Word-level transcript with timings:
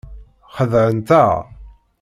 Xedεen-aɣ. 0.55 1.33